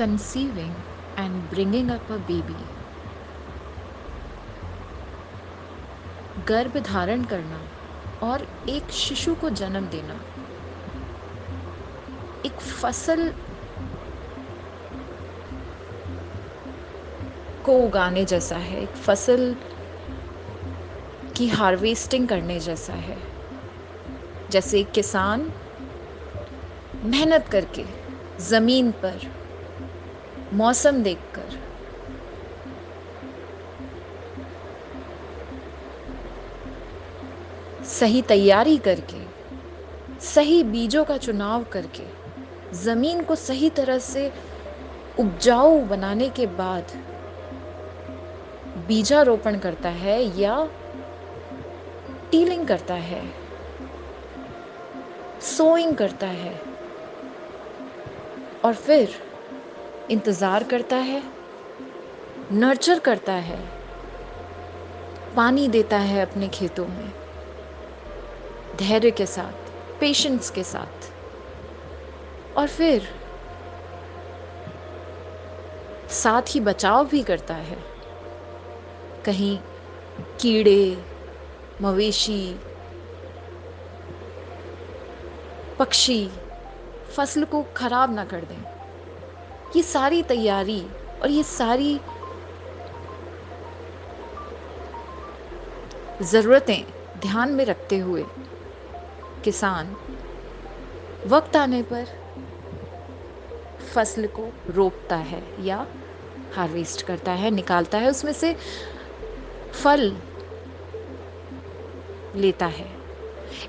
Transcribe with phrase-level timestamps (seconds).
[0.00, 0.72] conceiving
[1.16, 2.58] and bringing up a baby.
[6.48, 7.62] गर्भ धारण करना
[8.22, 10.14] और एक शिशु को जन्म देना।
[12.46, 13.32] एक फ़सल
[17.64, 19.56] को उगाने जैसा है, एक फ़सल
[21.36, 23.18] की हार्वेस्टिंग करने जैसा है।
[24.50, 25.52] जैसे एक किसान
[27.04, 27.84] मेहनत करके
[28.40, 29.39] ज़मीन पर
[30.52, 31.58] मौसम देखकर।
[37.84, 39.20] सही तैयारी करके,
[40.24, 42.04] सही बीजों का चुनाव करके,
[42.74, 44.30] ज़मीन को सही तरह से
[45.18, 46.92] उपजाऊ बनाने के बाद
[48.88, 50.56] बीजारोपण करता है या
[52.30, 53.22] टीलिंग करता है,
[55.40, 56.54] सोइंग करता है
[58.64, 59.18] और फिर
[60.10, 61.22] इंतज़ार करता है,
[62.52, 63.58] नर्चर करता है,
[65.36, 67.12] पानी देता है अपने खेतों में,
[68.76, 71.10] धैर्य के साथ पेशेंस के साथ।
[72.56, 73.08] और फिर
[76.10, 77.78] साथ ही बचाव भी करता है।
[79.24, 79.58] कहीं
[80.40, 81.04] कीड़े,
[81.82, 82.56] मवेशी,
[85.78, 86.30] पक्षी,
[87.10, 88.79] फ़सल को खराब ना कर दें।
[89.76, 90.86] ये सारी तैयारी
[91.22, 92.00] और ये सारी
[96.22, 96.84] ज़रूरतें
[97.20, 98.26] ध्यान में रखते हुए
[99.44, 99.96] किसान
[101.26, 102.06] वक्त आने पर
[103.94, 105.86] फ़सल को रोपता है या
[106.54, 108.56] हार्वेस्ट करता है, निकालता है, उसमें से
[109.72, 110.16] फल
[112.36, 112.86] लेता है।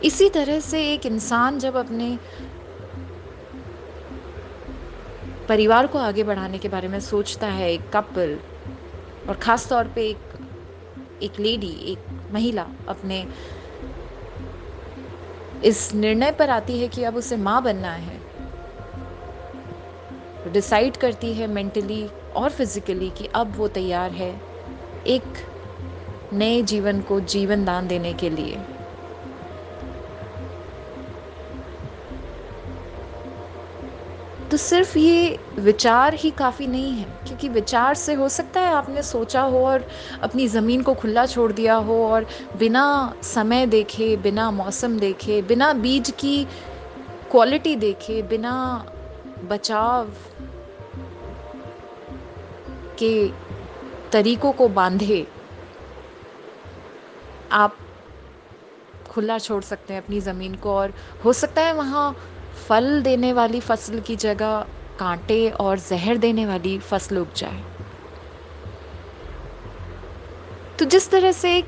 [0.03, 2.19] इसी तरह से एक इंसान जब अपने
[5.51, 8.37] परिवार को आगे बढ़ाने के बारे में सोचता है एक कपल,
[9.29, 10.19] और ख़ास तौर पे एक
[11.23, 11.99] एक लेडी, एक
[12.31, 13.25] महिला अपने
[15.63, 18.19] इस निर्णय पर आती है कि अब उसे माँ बनना है।
[20.53, 24.33] डिसाइड करती है मेंटली और फिजिकली कि अब वो तैयार है
[25.07, 25.47] एक
[26.33, 28.57] नए जीवन को जीवन दान देने के लिए।
[34.51, 39.03] तो सिर्फ़ ये विचार ही काफ़ी नहीं है, क्योंकि विचार से हो सकता है आपने
[39.03, 39.85] सोचा हो और
[40.23, 42.25] अपनी ज़मीन को खुला छोड़ दिया हो और
[42.57, 42.83] बिना
[43.23, 46.43] समय देखे, बिना मौसम देखे, बिना बीज की
[47.31, 48.53] क्वालिटी देखे, बिना
[49.43, 50.11] बचाव
[52.99, 53.29] के
[54.11, 55.25] तरीकों को बांधे,
[57.51, 57.77] आप
[59.11, 60.93] खुला छोड़ सकते हैं अपनी ज़मीन को और
[61.25, 62.15] हो सकता है वहाँ
[62.55, 64.65] फल देने वाली फ़सल की जगह
[64.99, 67.63] कांटे और जहर देने वाली फ़सल उग जाए।
[70.79, 71.65] तो जिस तरह से एक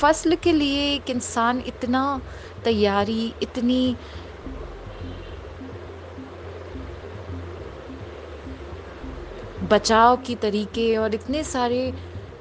[0.00, 2.20] फ़सल के लिए एक इंसान इतना
[2.64, 3.96] तैयारी, इतनी
[9.62, 11.94] बचाव की तरीके और इतने सारे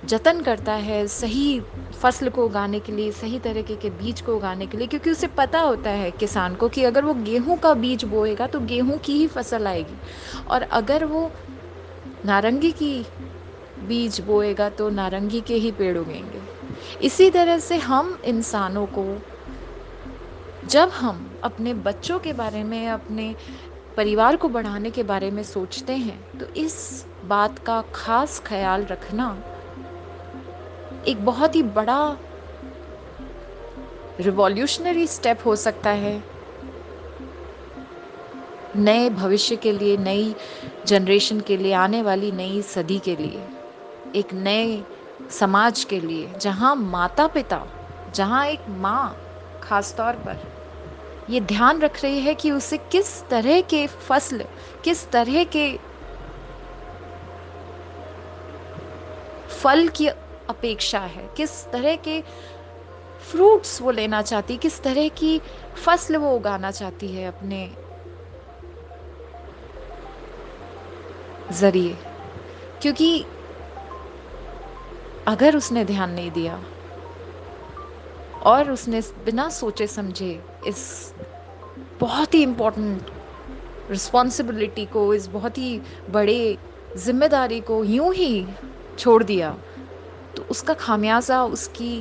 [0.06, 1.62] जतन करता है, सही
[2.02, 5.28] फ़सल को उगाने के लिए, सही तरीके के बीज को उगाने के लिए, क्योंकि उसे
[5.28, 9.14] पता होता है किसान को कि अगर वो गेहूँ का बीज बोएगा तो गेहूँ की
[9.14, 9.96] ही फ़सल आएगी।
[10.48, 11.32] और अगर वो
[12.26, 13.06] नारंगी की
[13.80, 16.42] बीज बोएगा तो नारंगी के ही पेड़ उगेंगे।
[17.02, 19.06] इसी तरह से हम इंसानों को,
[20.68, 23.36] जब हम अपने बच्चों के बारे में, अपने
[23.98, 29.26] परिवार को बढ़ाने के बारे में सोचते हैं तो इस बात का खास ख्याल रखना
[31.08, 32.18] एक बहुत ही बड़ा
[34.20, 36.24] रिवॉल्यूशनरी स्टेप हो सकता है।
[38.76, 40.36] नए भविष्य के लिए, नई
[40.86, 43.48] जनरेशन के लिए, आने वाली नई सदी के लिए,
[44.16, 44.84] एक नए
[45.32, 47.66] समाज के लिए, जहाँ माता पिता
[48.16, 49.18] जहाँ एक माँ
[49.64, 50.38] खास तौर पर,
[51.30, 54.44] ये ध्यान रख रही है कि उसे किस तरह के फ़सल,
[54.84, 55.80] किस तरह के
[59.50, 60.10] फल की
[60.50, 62.22] अपेक्षा है। किस तरह के
[63.32, 65.40] फ्रूट्स वो लेना चाहती, किस तरह की
[65.76, 67.70] फ़सल वो उगाना चाहती है अपने
[71.54, 71.98] ज़रिए।
[72.82, 73.26] क्योंकि
[75.28, 76.64] अगर उसने ध्यान नहीं दिया
[78.46, 80.32] और उसने बिना सोचे समझे
[80.68, 81.14] इस
[82.00, 83.10] बहुत ही इम्पोर्टेंट
[83.90, 86.58] रिस्पॉन्सिबिलिटी को, इस बहुत ही बड़े
[86.98, 88.46] ज़िम्मेदारी को यूँ ही
[89.00, 89.56] छोड़ दिया
[90.38, 91.92] तो उसका खामियाजा उसकी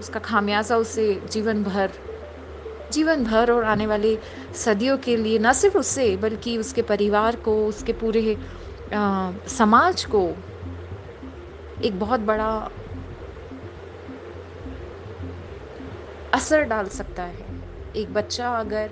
[0.00, 1.92] उसका खामियाजा उसे जीवन भर
[2.92, 4.18] जीवन भर और आने वाले
[4.54, 8.36] सदियों के लिए ना सिर्फ़ उससे बल्कि उसके परिवार को उसके पूरे
[8.94, 10.22] आ, समाज को
[11.84, 12.50] एक बहुत बड़ा
[16.34, 17.46] असर डाल सकता है।
[17.96, 18.90] एक बच्चा अगर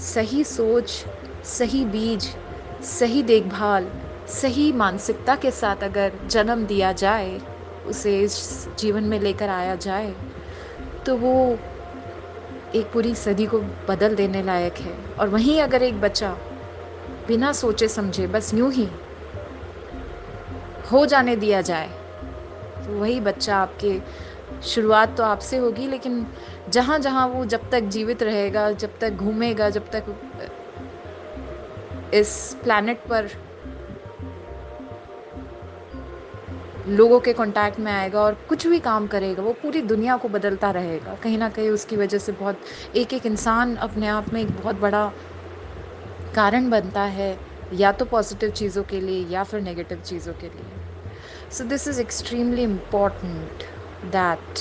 [0.00, 1.04] सही सोच
[1.44, 2.28] सही बीज
[2.84, 3.90] सही देखभाल
[4.30, 7.40] सही मानसिकता के साथ अगर जन्म दिया जाए,
[7.86, 10.14] उसे इस जीवन में लेकर आया जाए
[11.06, 11.58] तो वो
[12.74, 16.30] एक पूरी सदी को बदल देने लायक है। और वहीं अगर एक बच्चा
[17.28, 18.88] बिना सोचे समझे, बस यूँ ही
[20.92, 21.88] हो जाने दिया जाए
[22.86, 23.98] तो वही बच्चा आपके
[24.62, 26.26] शुरुआत तो आपसे होगी, लेकिन
[26.68, 30.04] जहाँ जहाँ वो जब तक जीवित रहेगा, जब तक घूमेगा, जब तक
[32.14, 33.28] इस प्लानट पर
[36.88, 40.70] लोगों के कांटेक्ट में आएगा और कुछ भी काम करेगा, वो पूरी दुनिया को बदलता
[40.70, 42.60] रहेगा। कहीं ना कहीं उसकी वजह से बहुत
[42.96, 45.12] एक एक इंसान अपने आप में एक बहुत बड़ा
[46.34, 47.38] कारण बनता है,
[47.72, 50.66] या तो पॉजिटिव चीज़ों के लिए, या फिर नेगेटिव चीज़ों के लिए।
[51.50, 53.62] So this is extremely important
[54.12, 54.58] that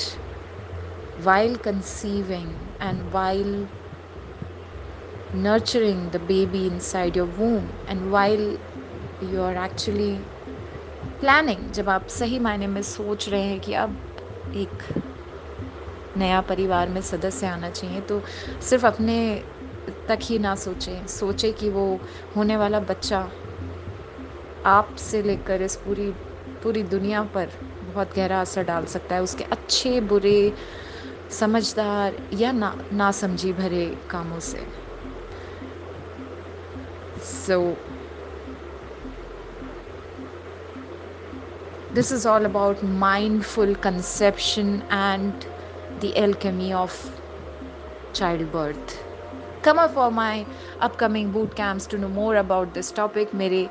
[1.25, 2.47] while conceiving
[2.81, 3.67] and while
[5.35, 8.41] nurturing the baby inside your womb and while
[9.31, 10.19] you are actually
[11.23, 13.95] planning जब आप सही मायने में सोच रहे हैं कि अब
[14.55, 15.03] एक
[16.17, 18.21] नया परिवार में सदस्य आना चाहिए तो
[18.61, 19.43] सिर्फ़ अपने
[20.07, 22.01] तक ही ना सोचें। सोचें कि वो
[22.35, 23.31] होने वाला बच्चा
[24.65, 26.11] आप से लेकर इस पूरी
[26.63, 27.49] पूरी दुनिया पर
[27.83, 30.53] बहुत गहरा असर डाल सकता है। उसके अच्छे बुरे
[31.31, 34.67] समझदार या ना ना समझी भरे कामों से
[37.23, 37.92] सो। So,
[41.92, 45.46] This is all about mindful conception and
[46.00, 46.96] the alchemy of
[48.12, 48.98] childbirth.
[49.62, 50.46] Come up for my
[50.80, 53.34] upcoming boot camps to know more about this topic.
[53.34, 53.68] मेरे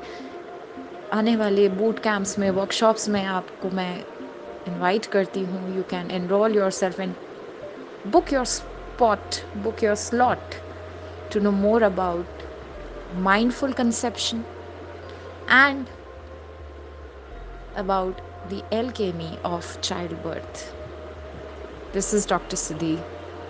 [1.12, 4.04] आने वाले boot camps में workshops में आपको मैं
[4.72, 7.14] invite करती हूँ You can enroll yourself and
[8.12, 10.58] book your spot, book your slot
[11.30, 12.26] to know more about
[13.28, 14.44] mindful conception
[15.48, 15.86] and
[17.75, 20.73] about the alchemy of childbirth.
[21.91, 22.55] This is Dr.
[22.55, 23.03] Sudhi,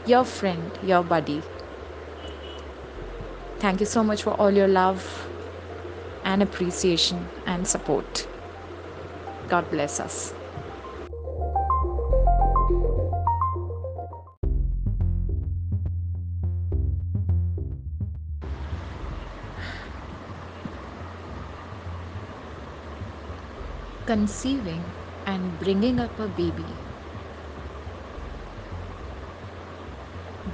[0.05, 1.43] your friend, your buddy.
[3.59, 5.29] Thank you so much for all your love
[6.23, 8.27] and appreciation and support.
[9.47, 10.33] God bless us.
[24.13, 24.81] Conceiving
[25.25, 26.65] and bringing up a baby.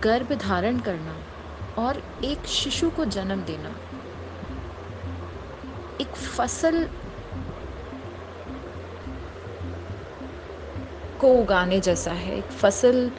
[0.03, 1.15] गर्भ धारण करना
[1.77, 3.69] और एक शिशु को जन्म देना।
[6.01, 6.87] एक फ़सल
[11.21, 13.11] को उगाने जैसा है, एक फ़सल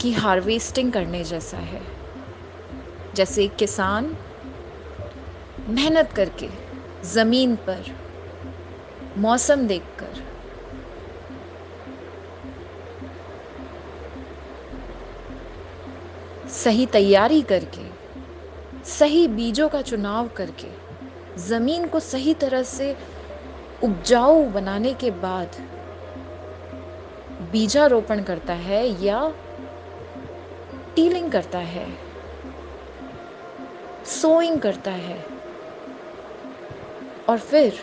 [0.00, 1.80] की हार्वेस्टिंग करने जैसा है।
[3.14, 4.16] जैसे किसान
[5.68, 6.48] मेहनत करके
[7.04, 8.07] ज़मीन पर
[9.18, 10.22] मौसम देखकर।
[16.48, 17.86] सही तैयारी करके,
[18.88, 20.68] सही बीजों का चुनाव करके,
[21.38, 22.96] ज़मीन को सही तरह से
[23.82, 25.56] उपजाऊ बनाने के बाद
[27.52, 29.20] बीजारोपण करता है या
[30.96, 31.86] टीलिंग करता है,
[34.12, 35.24] सोइंग करता है।
[37.28, 37.74] और फिर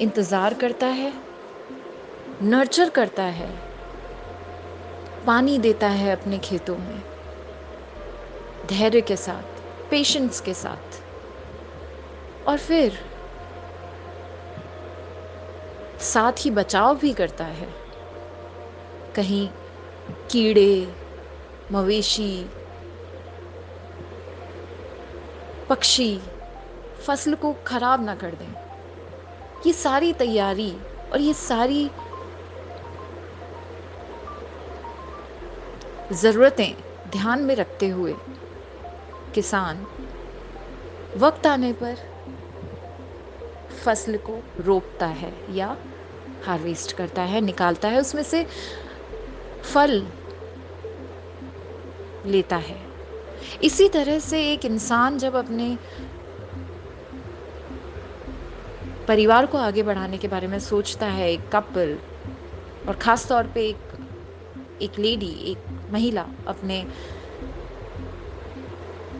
[0.00, 1.12] इंतज़ार करता है,
[2.42, 3.48] नर्चर करता है,
[5.26, 7.02] पानी देता है अपने खेतों में,
[8.66, 11.02] धैर्य के साथ पेशेंस के साथ।
[12.48, 12.98] और फिर
[16.00, 17.68] साथ ही बचाव भी करता है।
[19.16, 19.48] कहीं
[20.30, 20.86] कीड़े,
[21.72, 22.46] मवेशी,
[25.68, 26.20] पक्षी,
[27.06, 28.63] फ़सल को खराब ना कर दें।
[29.66, 30.72] ये सारी तैयारी
[31.12, 31.90] और ये सारी
[36.12, 36.74] ज़रूरतें
[37.10, 38.16] ध्यान में रखते हुए
[39.34, 39.86] किसान
[41.16, 41.96] वक्त आने पर
[43.84, 45.76] फ़सल को रोपता है या
[46.42, 48.46] हार्वेस्ट करता है, निकालता है, उसमें से
[49.62, 50.06] फल
[52.26, 52.76] लेता है।
[53.62, 55.78] इसी तरह से एक इंसान जब अपने
[59.08, 61.98] परिवार को आगे बढ़ाने के बारे में सोचता है एक कपल
[62.88, 63.92] और ख़ास तौर पे एक
[64.82, 65.58] एक लेडी एक
[65.90, 66.84] महिला अपने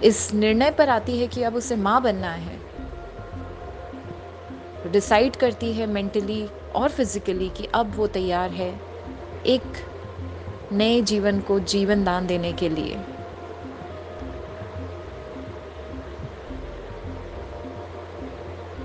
[0.03, 2.59] इस निर्णय पर आती है कि अब उसे माँ बनना है।
[4.93, 8.81] डिसाइड करती है मेंटली और फिजिकली कि अब वो तैयार है
[9.47, 9.62] एक
[10.73, 12.99] नए जीवन को जीवन दान देने के लिए।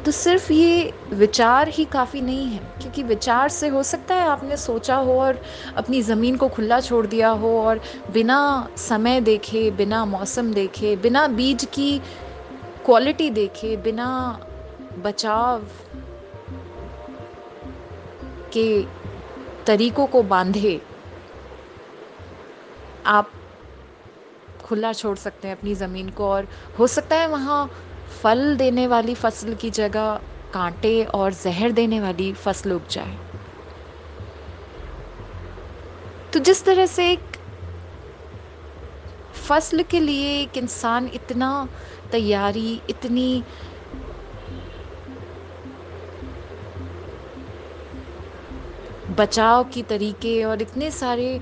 [0.10, 4.56] तो सिर्फ़ ये विचार ही काफ़ी नहीं है, क्योंकि विचार से हो सकता है आपने
[4.58, 5.42] सोचा हो और
[5.78, 8.40] अपनी ज़मीन को खुला छोड़ दिया हो और बिना
[8.78, 12.00] समय देखे, बिना मौसम देखे, बिना बीज की
[12.86, 14.08] क्वालिटी देखे, बिना
[14.98, 15.68] बचाव
[18.54, 18.82] के
[19.66, 20.82] तरीकों को बांधे,
[23.06, 23.32] आप
[24.66, 26.48] खुला छोड़ सकते हैं अपनी ज़मीन को और
[26.80, 27.70] हो सकता है वहाँ
[28.10, 30.20] फल देने वाली फ़सल की जगह
[30.54, 33.18] कांटे और जहर देने वाली फ़सल उग जाए।
[36.34, 37.38] तो जिस तरह से एक
[39.48, 41.68] फ़सल के लिए एक इंसान इतना
[42.12, 43.44] तैयारी, इतनी
[49.10, 51.40] बचाव की तरीके और इतने सारे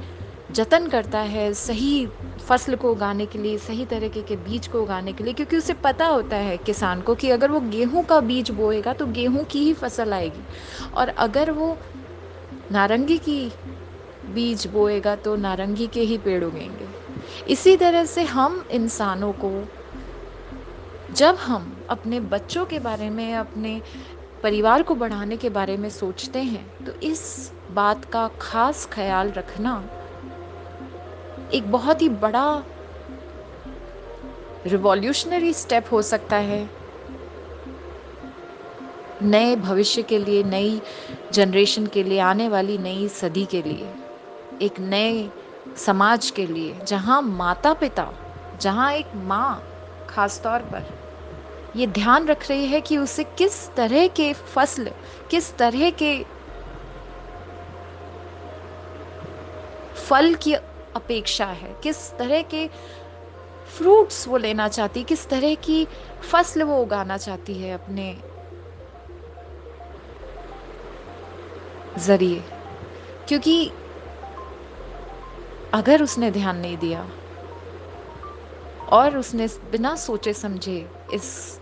[0.52, 2.08] जतन करता है, सही
[2.48, 5.74] फ़सल को उगाने के लिए, सही तरीके के बीज को उगाने के लिए, क्योंकि उसे
[5.74, 9.60] पता होता है किसान को कि अगर वो गेहूँ का बीज बोएगा तो गेहूँ की
[9.60, 10.44] ही फ़सल आएगी।
[10.94, 11.78] और अगर वो
[12.72, 13.52] नारंगी की
[14.26, 16.88] बीज बोएगा तो नारंगी के ही पेड़ उगेंगे।
[17.50, 19.52] इसी तरह से हम इंसानों को,
[21.14, 23.82] जब हम अपने बच्चों के बारे में, अपने
[24.44, 29.72] परिवार को बढ़ाने के बारे में सोचते हैं तो इस बात का खास ख्याल रखना
[31.54, 32.64] एक बहुत ही बड़ा
[34.68, 36.70] रिवॉल्यूशनरी स्टेप हो सकता है।
[39.22, 40.82] नए भविष्य के लिए, नई
[41.34, 43.94] जनरेशन के लिए, आने वाली नई सदी के लिए,
[44.62, 45.30] एक नए
[45.78, 48.12] समाज के लिए, जहाँ माता पिता
[48.62, 49.64] जहाँ एक माँ
[50.10, 50.86] खास तौर पर,
[51.76, 54.90] ये ध्यान रख रही है कि उसे किस तरह के फ़सल,
[55.32, 56.26] किस तरह के
[59.96, 60.56] फल की
[60.98, 62.68] अपेक्षा है। किस तरह के
[63.78, 65.86] फ्रूट्स वो लेना चाहती, किस तरह की
[66.22, 68.16] फ़सल वो उगाना चाहती है अपने
[72.00, 72.44] ज़रिए।
[73.28, 73.72] क्योंकि
[75.74, 77.08] अगर उसने ध्यान नहीं दिया
[78.92, 80.78] और उसने बिना सोचे समझे
[81.14, 81.60] इस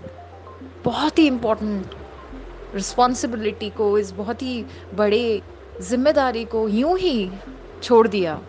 [0.84, 1.96] बहुत ही इम्पोर्टेंट
[2.75, 5.42] रिस्पॉन्सिबिलिटी को, इस बहुत ही बड़े
[5.82, 7.32] ज़िम्मेदारी को यूँ ही
[7.84, 8.42] छोड़ दिया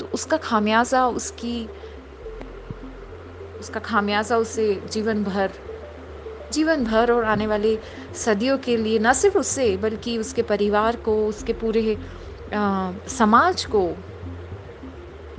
[0.00, 1.68] तो उसका खामियाजा उसकी
[3.60, 5.52] उसका खामियाजा उसे जीवन भर
[6.52, 7.78] जीवन भर और आने वाली
[8.24, 11.96] सदियों के लिए न सिर्फ़ उससे बल्कि उसके परिवार को उसके पूरे
[12.54, 13.82] आ, समाज को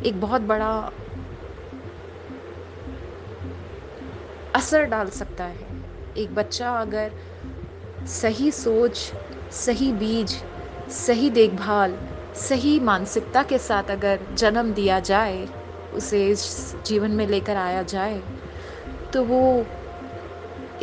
[0.06, 0.92] एक बहुत बड़ा
[4.56, 5.68] असर डाल सकता है।
[6.18, 7.12] एक बच्चा अगर
[8.08, 8.98] सही सोच
[9.54, 10.36] सही बीज
[10.92, 11.98] सही देखभाल
[12.36, 15.48] सही मानसिकता के साथ अगर जन्म दिया जाए,
[15.94, 18.22] उसे इस जीवन में लेकर आया जाए
[19.14, 19.42] तो वो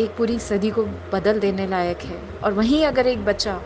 [0.00, 3.61] एक पूरी सदी को बदल देने लायक है। और वहीं अगर एक बच्चा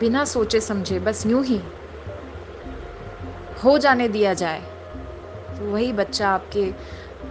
[0.00, 1.60] बिना सोचे समझे, बस यूँ ही
[3.64, 4.60] हो जाने दिया जाए
[5.58, 6.70] तो वही बच्चा आपके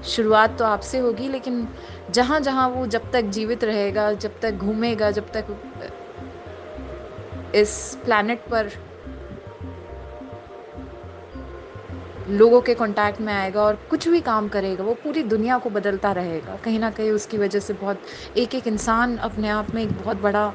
[0.05, 1.67] शुरुआत तो आपसे होगी, लेकिन
[2.11, 5.45] जहाँ जहाँ वो जब तक जीवित रहेगा, जब तक घूमेगा, जब तक
[7.55, 8.69] इस प्लानट पर
[12.29, 16.11] लोगों के कांटेक्ट में आएगा और कुछ भी काम करेगा, वो पूरी दुनिया को बदलता
[16.11, 18.01] रहेगा। कहीं ना कहीं उसकी वजह से बहुत
[18.37, 20.53] एक एक इंसान अपने आप में एक बहुत बड़ा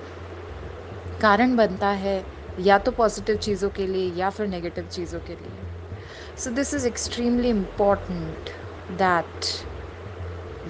[1.21, 2.25] कारण बनता है,
[2.61, 6.87] या तो पॉजिटिव चीज़ों के लिए, या फिर नेगेटिव चीज़ों के लिए। So this is
[6.87, 8.50] extremely important
[8.99, 9.47] that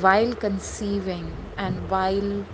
[0.02, 2.44] while conceiving and while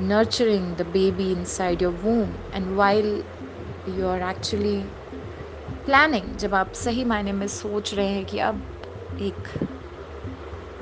[0.00, 3.08] nurturing the baby inside your womb and while
[3.96, 4.78] you are actually
[5.84, 8.62] planning जब आप सही मायने में सोच रहे हैं कि अब
[9.20, 9.48] एक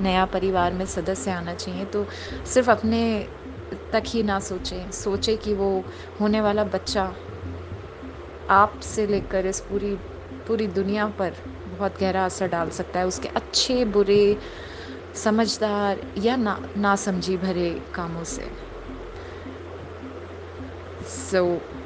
[0.01, 2.05] नया परिवार में सदस्य आना चाहिए तो
[2.53, 3.01] सिर्फ़ अपने
[3.93, 5.69] तक ही ना सोचें। सोचें कि वो
[6.21, 7.15] होने वाला बच्चा
[8.49, 9.95] आप से लेकर इस पूरी
[10.47, 11.33] पूरी दुनिया पर
[11.67, 14.37] बहुत गहरा असर डाल सकता है। उसके अच्छे बुरे
[15.15, 18.49] समझदार या ना ना समझी भरे कामों से
[21.01, 21.80] सो। So,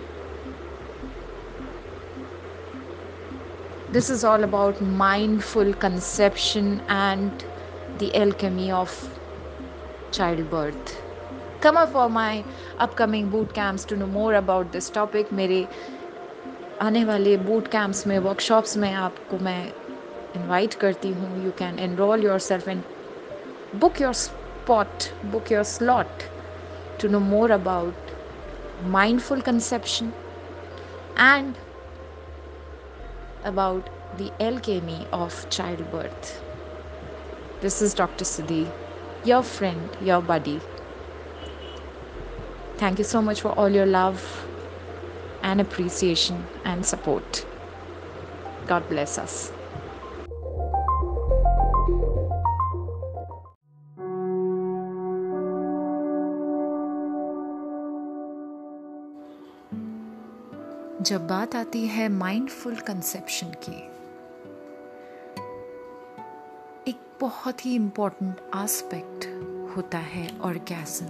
[3.95, 7.45] This is all about mindful conception and
[7.99, 8.93] the alchemy of
[10.13, 10.97] childbirth.
[11.61, 12.45] Come up for my
[12.79, 15.33] upcoming boot camps to know more about this topic.
[15.33, 15.67] मेरे
[16.83, 19.61] आने वाले बूट कैंप्स में वर्कशॉप्स में आपको मैं
[20.37, 22.83] इनवाइट करती हूँ you can enroll yourself and
[23.75, 26.29] book your spot, book your slot
[26.99, 27.95] to know more about
[28.85, 30.13] mindful conception
[31.17, 31.57] and
[33.46, 36.44] about the alchemy of childbirth.
[37.62, 38.26] This is Dr.
[38.26, 38.74] Siddhi,
[39.24, 40.62] your friend, your buddy.
[42.78, 44.48] Thank you so much for all your love
[45.44, 47.46] and appreciation and support.
[48.68, 49.55] God bless us.
[61.06, 63.76] जब बात आती है mindful conception की,
[66.92, 69.26] एक बहुत ही important aspect
[69.78, 71.06] होता है orgasm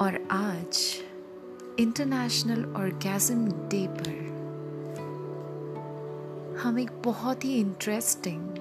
[0.00, 0.96] और आज
[1.78, 4.30] इंटरनेशनल ऑर्गेजम डे पर
[6.62, 8.56] हम एक बहुत ही इंटरेस्टिंग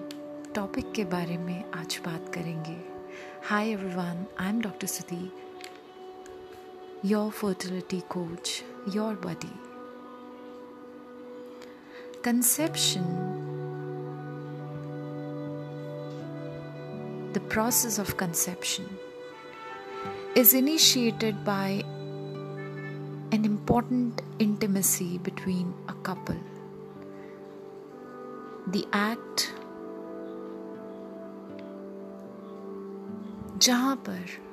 [0.56, 2.78] टॉपिक के बारे में आज बात करेंगे.
[3.46, 5.34] Hi everyone I am doctor Sudhi
[7.03, 8.63] your fertility coach,
[8.93, 9.53] your buddy.
[12.23, 13.05] Conception,
[17.35, 18.89] the process of conception,
[20.35, 21.83] is initiated by
[23.33, 26.41] an important intimacy between a couple.
[28.69, 29.53] The act
[33.65, 34.48] जहाँ पर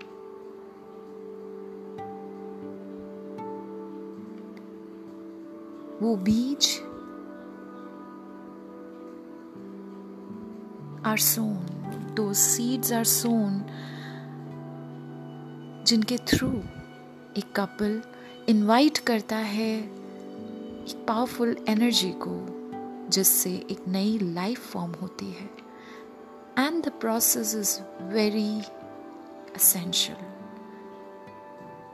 [6.03, 6.81] वो बीज
[11.07, 11.67] आर सोन
[12.15, 13.67] दो सीड्स आर सोन
[15.87, 16.49] जिनके through
[17.37, 18.03] एक couple
[18.49, 19.79] invite करता है
[20.87, 22.47] एक powerful energy को,
[23.11, 25.50] जिससे एक नई लाइफ फॉर्म होती है।
[26.59, 28.63] And the process is very
[29.56, 30.23] essential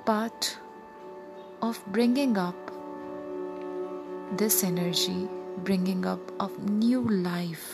[0.06, 0.46] part
[1.64, 2.61] of bringing up
[4.36, 5.28] this energy,
[5.64, 7.66] bringing up of new life.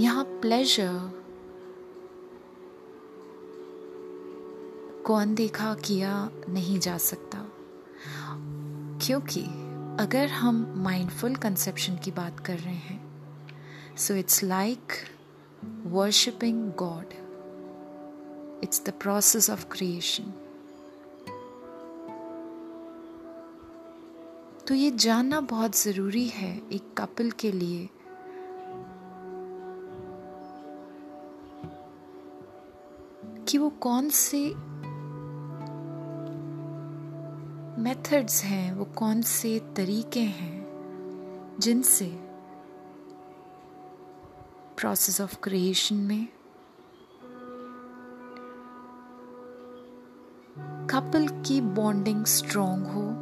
[0.00, 1.10] यहाँ प्लेजर
[5.06, 7.38] को अनदेखा किया नहीं जा सकता।
[9.06, 9.42] क्योंकि
[10.00, 14.92] अगर हम माइंडफुल कंसेप्शन की बात कर रहे हैं so it's like
[15.86, 17.14] worshipping God
[18.64, 20.32] it's the process of creation
[24.66, 27.88] तो ये जानना बहुत ज़रूरी है एक कपल के लिए।
[33.48, 34.54] कि वो कौन से
[37.82, 40.66] मेथड्स हैं, वो कौन से तरीके हैं,
[41.60, 42.06] जिनसे
[44.76, 46.28] प्रोसेस ऑफ़ क्रिएशन में
[50.90, 53.21] कपल की बॉन्डिंग स्ट्रॉन्ग हो।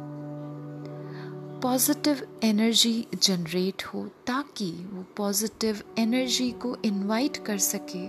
[1.63, 2.93] पॉजिटिव एनर्जी
[3.23, 8.07] जनरेट हो ताकि वो पॉजिटिव एनर्जी को इनवाइट कर सके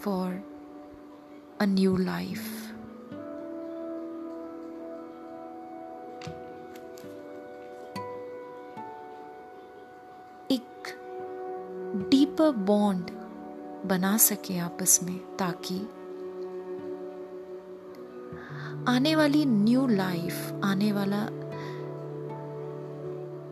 [0.00, 0.32] फॉर
[1.60, 2.40] अ न्यू लाइफ
[10.50, 10.92] एक
[12.10, 13.10] डीपर बॉन्ड
[13.86, 15.78] बना सके आपस में ताकि
[18.88, 21.26] आने वाली न्यू लाइफ आने वाला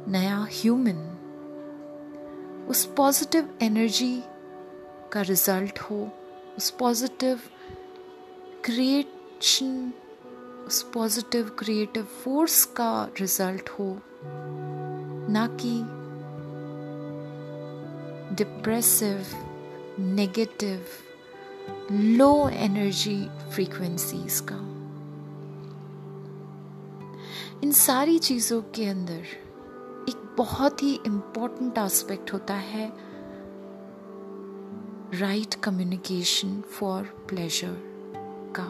[0.09, 1.09] नया ह्यूमन
[2.71, 4.23] उस पॉजिटिव एनर्जी
[5.13, 6.09] का रिज़ल्ट हो,
[6.57, 7.41] उस पॉजिटिव
[8.65, 9.93] क्रिएशन
[10.67, 13.87] उस पॉजिटिव क्रिएटिव फोर्स का रिज़ल्ट हो,
[15.33, 15.75] ना कि
[18.35, 19.27] depressive
[19.99, 20.85] negative
[21.93, 24.57] low energy frequencies का।
[27.63, 29.25] इन सारी चीज़ों के अंदर
[30.37, 32.93] बहुत ही इम्पोर्टेंट एस्पेक्ट होता है
[35.21, 37.77] राइट कम्युनिकेशन फॉर प्लेजर
[38.59, 38.67] का।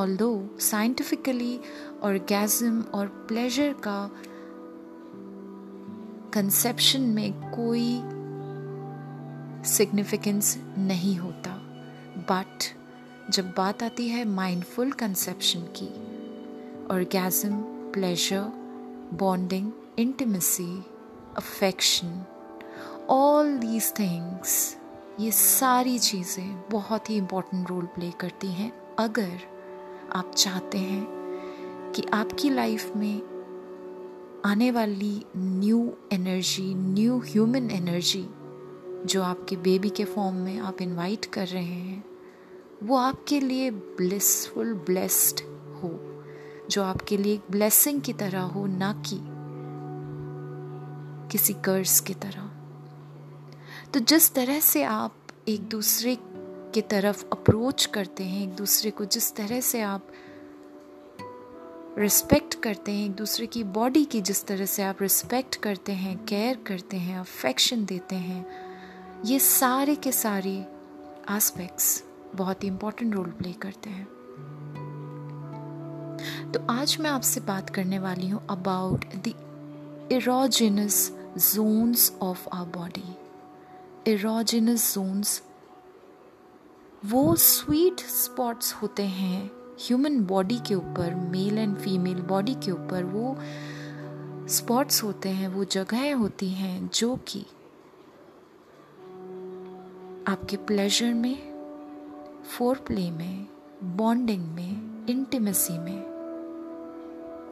[0.00, 1.60] ऑल दो साइंटिफिकली
[2.02, 4.10] ऑर्गेजम और प्लेजर का
[6.32, 7.96] कंसेप्शन में कोई
[9.68, 11.50] सिग्निफिकेंस नहीं होता।
[12.30, 12.64] बट
[13.30, 15.88] जब बात आती है माइंडफुल कंसेप्शन की
[16.94, 17.60] orgasm
[17.92, 18.63] pleasure
[19.16, 20.82] bonding, intimacy,
[21.36, 22.24] affection,
[23.08, 24.76] all these things
[25.20, 29.38] ये सारी चीज़ें बहुत ही इम्पोर्टेंट रोल प्ले करती हैं। अगर
[30.12, 33.22] आप चाहते हैं कि आपकी लाइफ में
[34.44, 35.78] आने वाली new
[36.12, 38.26] energy new human energy
[39.06, 42.04] जो आपके बेबी के फॉर्म में आप इनवाइट कर रहे हैं
[42.82, 45.40] वो आपके लिए ब्लिसफुल ब्लेस्ड
[46.70, 49.18] जो आपके लिए एक ब्लेसिंग की तरह हो, ना कि
[51.32, 52.50] किसी कर्ज की तरह।
[53.94, 55.14] तो जिस तरह से आप
[55.48, 56.18] एक दूसरे
[56.74, 60.06] की तरफ़ अप्रोच करते हैं, एक दूसरे को जिस तरह से आप
[61.98, 66.24] रिस्पेक्ट करते हैं, एक दूसरे की बॉडी की जिस तरह से आप रिस्पेक्ट करते हैं
[66.24, 68.46] केयर करते हैं अफेक्शन देते हैं,
[69.24, 70.66] ये सारे के सारे
[71.30, 74.13] एस्पेक्ट्स बहुत ही इंपॉर्टेंट रोल प्ले करते हैं।
[76.54, 79.28] तो आज मैं आपसे बात करने वाली हूँ about the
[80.12, 83.16] erogenous zones of our body
[84.12, 85.42] erogenous zones
[87.04, 93.04] वो स्वीट स्पॉट्स होते हैं ह्यूमन बॉडी के ऊपर मेल एंड फीमेल बॉडी के ऊपर
[93.04, 93.36] वो
[94.48, 97.40] स्पॉट्स होते हैं, वो जगहें होती हैं जो कि
[100.28, 101.54] आपके प्लेजर में
[102.42, 103.46] फोर प्ले में
[103.84, 106.13] बॉन्डिंग में इंटीमेसी में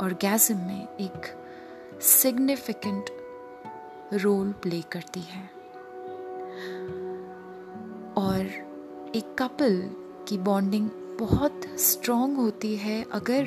[0.01, 1.27] और गैजम में एक
[2.03, 3.05] सिग्निफिकेंट
[4.15, 5.51] रोल प्ले करती है।
[8.17, 8.47] और
[9.17, 9.91] एक कपल
[10.29, 13.43] की बॉन्डिंग बहुत स्ट्रॉन्ग होती है अगर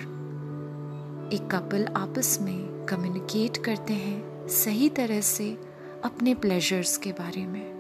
[1.34, 5.58] एक कपल आपस में कम्युनिकेट करते हैं सही तरह से
[6.04, 7.76] अपने प्लेजर्स के बारे में।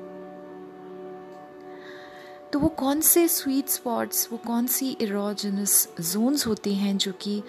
[2.53, 7.43] तो वो कौन से स्वीट स्पॉट्स वो कौन सी इरोजनस जोन्स होती हैं जो कि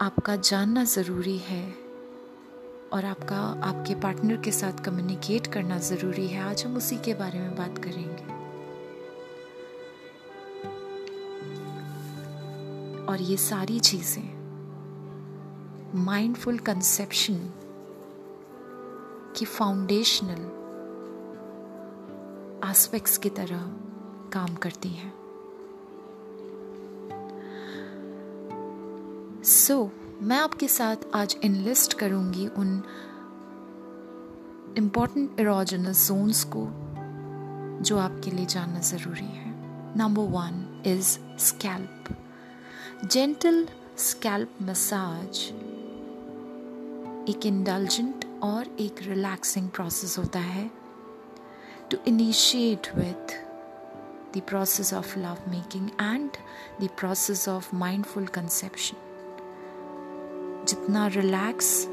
[0.00, 1.74] आपका जानना ज़रूरी है
[2.92, 7.38] और आपका, आपके पार्टनर के साथ कम्युनिकेट करना ज़रूरी है। आज हम उसी के बारे
[7.38, 8.22] में बात करेंगे।
[13.04, 14.38] और ये सारी चीज़ें
[15.94, 17.50] माइंडफुल कंसेप्शन
[19.36, 20.40] की फाउंडेशनल
[22.70, 23.62] एस्पेक्ट्स की तरह
[24.32, 25.17] काम करती हैं।
[29.68, 32.82] सो so, मैं आपके साथ आज इनलिस्ट करूँगी उन
[34.78, 36.68] इंपॉर्टेंट इरोजनस जोन्स को
[37.82, 39.50] जो आपके लिए जानना ज़रूरी है।
[39.98, 42.16] Number one is scalp
[43.04, 45.38] gentle scalp massage
[47.30, 50.70] एक इंडल्जेंट और एक रिलैक्सिंग प्रोसेस होता है।
[51.90, 53.36] To initiate with
[54.32, 56.40] the process of love making and
[56.80, 59.07] the process of mindful conception.
[60.68, 61.86] जितना रिलैक्स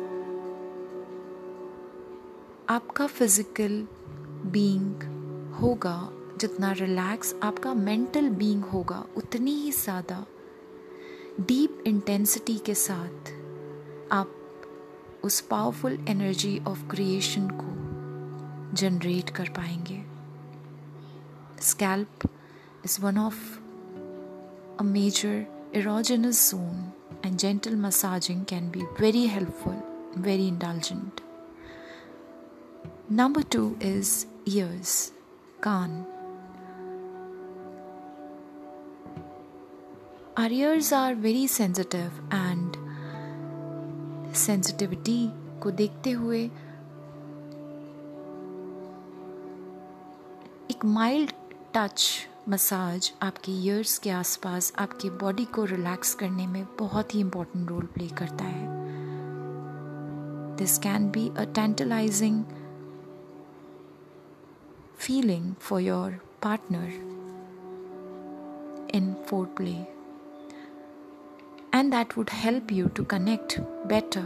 [2.69, 3.87] आपका फ़िज़िकल
[4.51, 5.03] बीइंग
[5.53, 10.25] होगा, जितना रिलैक्स आपका मेंटल बीइंग होगा, उतनी ही ज़्यादा
[11.39, 13.31] डीप इंटेंसिटी के साथ
[14.11, 14.31] आप
[15.23, 20.03] उस पावरफुल एनर्जी ऑफ़ क्रिएशन को जनरेट कर पाएँगे।
[21.61, 22.29] Scalp
[22.85, 23.59] is one of
[24.81, 29.82] a major erogenous zone and gentle massaging can be very helpful,
[30.14, 31.20] very indulgent.
[33.08, 35.12] Number two is ears,
[35.60, 36.06] kan.
[40.36, 42.76] Our ears are very sensitive and
[44.32, 45.30] sensitivity
[45.62, 46.38] को देखते हुए
[50.70, 51.32] एक mild
[51.74, 52.08] touch
[52.49, 57.85] massage आपके ears के आसपास आपकी body को relax करने में बहुत ही इंपॉर्टेंट रोल
[57.93, 58.67] प्ले करता है
[60.57, 62.43] this can be a tantalising
[64.97, 66.93] feeling for your partner
[68.95, 69.13] in
[69.57, 69.75] foreplay
[71.75, 73.55] and that would help you to connect
[73.85, 74.23] better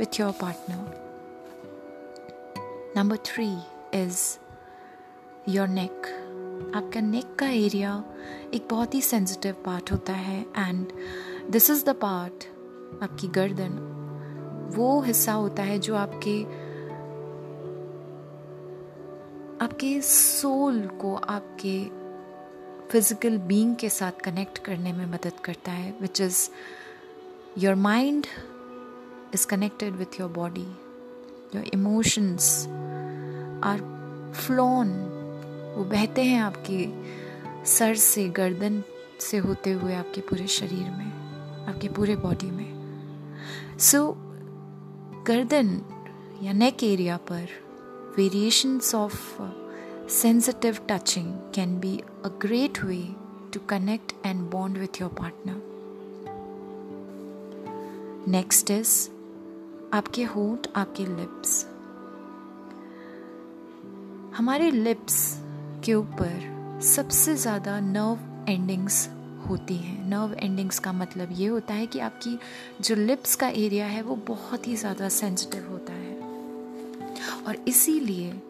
[0.00, 0.80] with your partner.
[2.96, 3.56] Number three
[3.92, 4.40] is
[5.46, 6.14] your neck.
[6.74, 8.04] आपका neck का area
[8.54, 10.86] एक बहुत ही sensitive part होता है and
[11.50, 12.44] this is the part
[13.02, 13.78] आपकी गर्दन,
[14.76, 16.42] वो हिस्सा होता है जो आपके
[19.64, 21.84] आपके सोल को आपके
[22.88, 26.48] फ़िज़िकल बीइंग के साथ कनेक्ट करने में मदद करता है which is
[27.58, 28.26] your mind
[29.34, 30.66] is connected with your body
[31.54, 32.66] your emotions
[33.64, 33.80] are
[34.36, 34.88] flown
[35.76, 36.86] वो बहते हैं आपके
[37.66, 38.82] सर से गर्दन
[39.20, 44.14] से होते हुए आपके पूरे शरीर में आपके पूरे बॉडी में सो so,
[45.26, 45.80] गर्दन
[46.42, 47.48] या नेक एरिया पर
[48.18, 49.42] variations of
[50.06, 53.14] sensitive touching can be a great way
[53.50, 55.56] to connect and bond with your partner.
[58.26, 59.10] Next is
[59.92, 61.64] आपके होठ आपके लिप्स
[64.36, 65.43] हमारे लिप्स
[65.84, 69.08] के ऊपर सबसे ज़्यादा नर्व एंडिंग्स
[69.48, 72.38] होती हैं नर्व एंडिंग्स का मतलब ये होता है कि आपकी
[72.80, 76.20] जो लिप्स का एरिया है, वो बहुत ही ज़्यादा सेंसिटिव होता है
[77.46, 78.42] और इसीलिए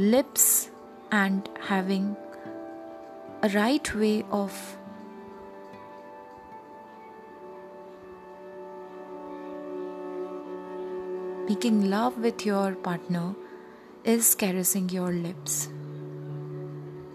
[0.00, 0.70] lips
[1.14, 2.14] and having
[3.44, 4.82] right way of
[11.48, 13.34] making love with your partner
[14.04, 15.68] is caressing your lips.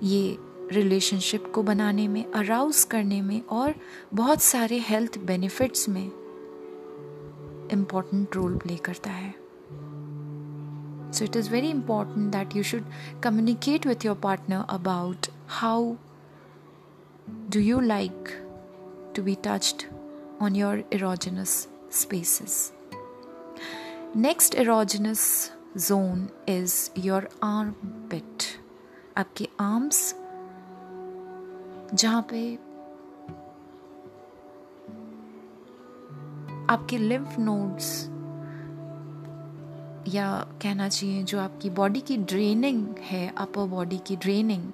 [0.03, 0.37] ये
[0.71, 3.73] रिलेशनशिप को बनाने में अराउज करने में और
[4.13, 6.05] बहुत सारे हेल्थ बेनिफिट्स में
[7.71, 9.33] इंपॉर्टेंट रोल प्ले करता है
[11.11, 12.91] so it is very important that you should
[13.23, 15.27] communicate with your partner about
[15.59, 15.93] how
[17.49, 18.33] do you like
[19.15, 19.83] to be touched
[20.39, 22.71] on your erogenous spaces.
[24.15, 28.59] Next erogenous zone is your armpit.
[29.17, 30.15] आपके arms
[31.93, 32.55] जहाँ पे
[36.73, 38.05] आपके lymph nodes
[40.13, 44.71] या कहना चाहिए जो आपकी body की ड्रेनिंग है अपर बॉडी की ड्रेनिंग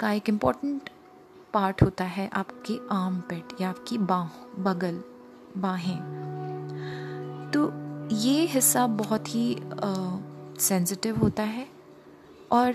[0.00, 0.90] का एक इंपॉर्टेंट
[1.54, 4.28] पार्ट होता है आपके आर्म पेट या आपकी बाह,
[4.62, 5.02] बगल,
[5.56, 5.98] बाहें।
[7.54, 7.72] तो
[8.14, 9.56] ये हिस्सा बहुत ही
[10.60, 11.77] सेंसिटिव होता है।
[12.50, 12.74] और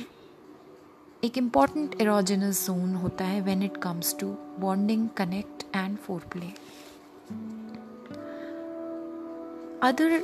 [1.24, 4.28] एक इंपॉर्टेंट एरोजिनस जोन होता है when it comes to
[4.60, 5.98] bonding connect and
[6.32, 6.48] foreplay
[9.88, 10.22] other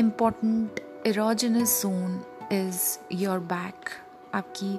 [0.00, 2.20] important erogenous zone
[2.52, 3.90] is your back
[4.34, 4.78] आपकी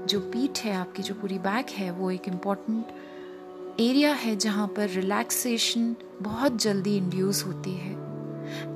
[0.00, 4.88] जो पीठ है, आपकी जो पूरी बैक है, वो एक इंपॉर्टेंट एरिया है जहाँ पर
[4.88, 7.92] रिलैक्सेशन बहुत जल्दी इंड्यूस होती है।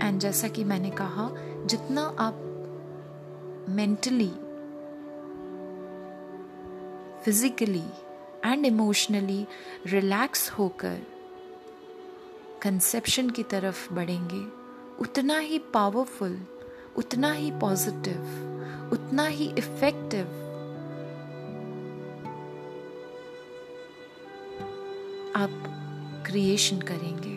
[0.08, 1.28] एंड जैसा कि मैंने कहा,
[1.66, 2.43] जितना आप
[3.68, 4.30] mentally
[7.24, 7.84] physically
[8.44, 9.46] and emotionally
[9.86, 10.98] relax होकर
[12.62, 14.42] कंसेप्शन की तरफ़ बढ़ेंगे।
[15.02, 16.46] उतना ही पावरफुल
[16.96, 20.24] उतना ही पॉजिटिव उतना ही इफ़ेक्टिव
[25.36, 25.64] आप
[26.26, 27.34] क्रिएशन करेंगे।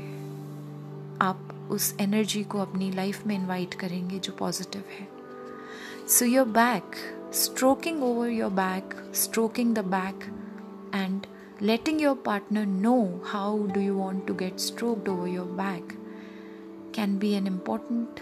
[1.26, 5.17] आप उस एनर्जी को अपनी लाइफ में इनवाइट करेंगे जो पॉजिटिव है।
[6.10, 6.98] So, your back,
[7.32, 10.16] stroking over your back, stroking the back,
[10.94, 11.28] and
[11.60, 15.82] letting your partner know how do you want to get stroked over your back
[16.94, 18.22] can be an important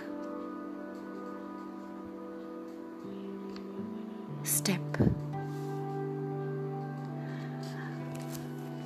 [4.41, 4.81] step.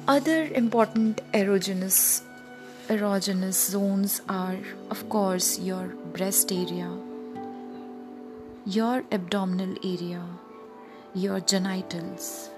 [0.10, 2.24] Other important erogenous
[2.90, 4.58] erogenous zones are
[4.90, 7.09] of course your breast area
[8.69, 10.23] your abdominal area,
[11.15, 12.51] your genitals.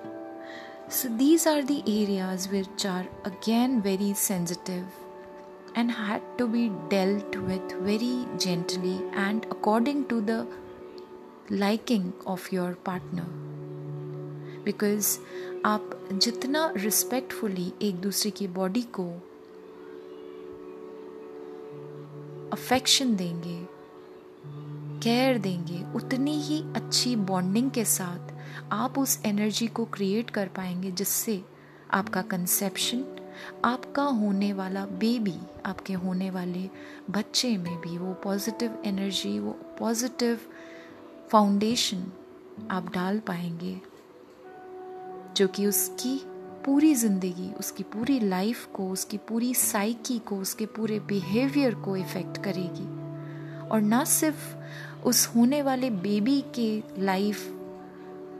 [0.89, 4.87] So, these are the areas which are again very sensitive
[5.75, 10.47] and had to be dealt with very gently and according to the
[11.51, 13.27] liking of your partner.
[14.65, 15.19] Because
[15.65, 19.05] आप जितना respectfully एक दूसरे की body को
[22.53, 23.70] affection देंगे
[25.04, 28.34] care देंगे, उतनी ही अच्छी बॉन्डिंग के साथ
[28.72, 31.42] आप उस एनर्जी को क्रिएट कर पाएँगे जिससे
[31.92, 33.04] आपका कंसेप्शन
[33.66, 36.70] आपका होने वाला बेबी आपके होने वाले
[37.12, 40.40] बच्चे में भी वो पॉजिटिव एनर्जी वो पॉजिटिव
[41.32, 42.06] फाउंडेशन
[42.72, 43.80] आप डाल पाएँगे,
[45.38, 46.20] जो कि उसकी
[46.66, 52.44] पूरी ज़िंदगी, उसकी पूरी लाइफ को, उसकी पूरी साइकी को, उसके पूरे बिहेवियर को इफ़ेक्ट
[52.44, 52.88] करेगी।
[53.70, 54.56] और ना सिर्फ़
[55.06, 57.48] उस होने वाले बेबी के लाइफ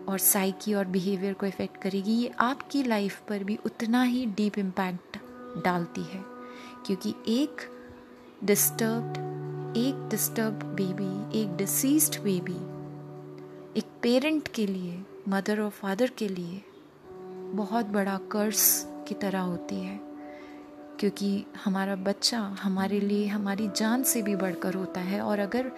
[0.10, 4.58] और साइकी और बिहेवियर को इफ़ेक्ट करेगी, ये आपकी लाइफ पर भी उतना ही डीप
[4.58, 5.18] इम्पैक्ट
[5.66, 6.24] डालती है।
[6.86, 7.58] क्योंकि एक
[8.44, 9.32] डिस्टर्ब्ड
[9.78, 12.72] एक डिस्टर्ब बेबी एक डिसीज्ड बेबी
[13.80, 16.62] एक पेरेंट के लिए मदर और फादर के लिए
[17.54, 20.00] बहुत बड़ा कर्स की तरह होती है।
[21.00, 25.72] क्योंकि हमारा बच्चा हमारे लिए, हमारी जान से भी बढ़कर होता है। और अगर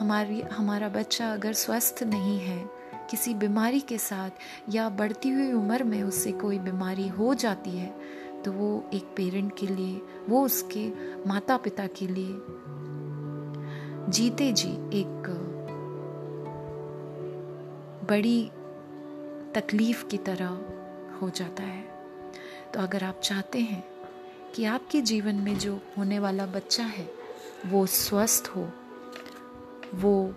[0.00, 2.58] हमारी, हमारा बच्चा अगर स्वस्थ नहीं है,
[3.10, 4.30] किसी बीमारी के साथ
[4.68, 7.92] या बढ़ती हुई उम्र में उससे कोई बीमारी हो जाती है
[8.42, 10.88] तो वो एक पेरेंट के लिए, वो उसके
[11.28, 12.32] माता पिता के लिए
[14.10, 15.28] जीते जी एक
[18.10, 18.50] बड़ी
[19.54, 20.58] तकलीफ़ की तरह
[21.22, 21.84] हो जाता है।
[22.74, 23.84] तो अगर आप चाहते हैं
[24.54, 27.08] कि आपके जीवन में जो होने वाला बच्चा है,
[27.66, 28.68] वो स्वस्थ हो
[29.95, 30.33] वो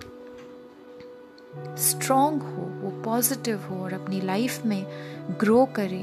[1.77, 4.85] स्ट्रॉन्ग हो वो पॉजिटिव हो और अपनी लाइफ में
[5.41, 6.03] ग्रो करे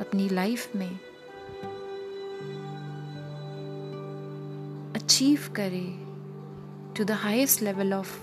[0.00, 0.90] अपनी लाइफ में
[4.94, 5.86] अचीव करे
[6.96, 8.20] to the highest level of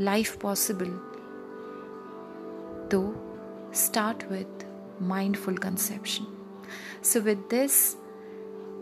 [0.00, 0.90] life possible
[2.90, 3.02] तो
[3.74, 4.64] start with
[5.00, 6.26] mindful conception.
[7.02, 7.96] So, with this,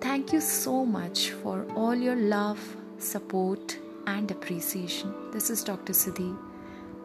[0.00, 2.60] thank you so much for all your love,
[2.98, 5.13] support, and appreciation.
[5.31, 5.93] This is Dr.
[5.93, 6.35] Siddhi,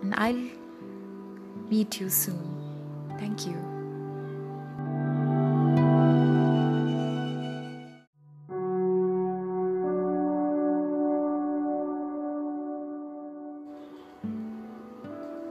[0.02, 0.48] and I'll
[1.68, 2.48] meet you soon.
[3.18, 3.56] Thank you.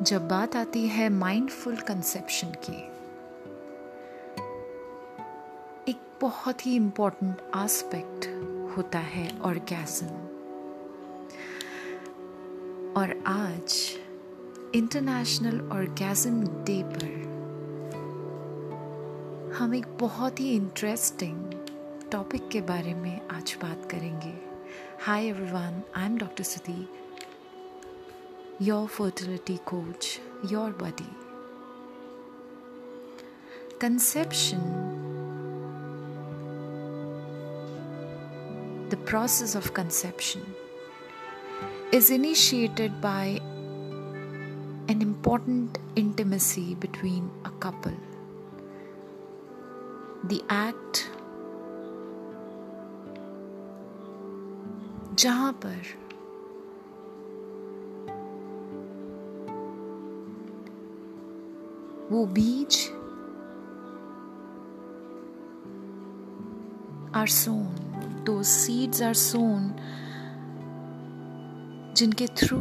[0.03, 2.77] जब बात आती है mindful conception की
[5.91, 8.27] एक बहुत ही important aspect
[8.77, 10.20] होता है orgasm
[12.97, 13.97] और आज
[14.75, 17.21] इंटरनेशनल ऑर्गेजम डे पर
[19.59, 21.51] हम एक बहुत ही इंटरेस्टिंग
[22.11, 24.33] टॉपिक के बारे में आज बात करेंगे।
[25.01, 26.89] Hi everyone I am doctor Sudhi
[28.61, 30.19] your fertility coach
[30.51, 31.09] your body
[33.81, 34.87] conception
[38.91, 40.41] the process of conception,
[41.92, 43.40] is initiated by
[44.88, 47.96] an important intimacy between a couple.
[50.24, 51.10] The act
[55.18, 55.82] जहाँ पर
[62.10, 62.76] वो बीज
[67.16, 69.70] आर सोन दो सीड्स आर सोन
[71.95, 72.57] जिनके through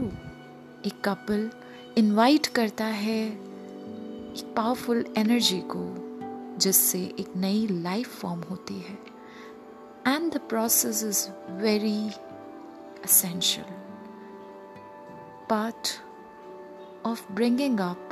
[0.87, 1.51] एक couple
[1.99, 5.95] invite करता है एक powerful energy को,
[6.59, 8.99] जिससे एक नई लाइफ फॉर्म होती है।
[10.07, 11.29] And the process is
[11.63, 12.11] very
[13.01, 13.71] essential.
[15.51, 15.89] Part
[17.07, 18.07] of bringing up